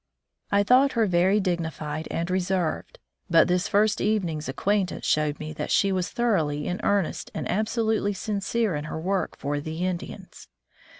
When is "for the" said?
9.37-9.85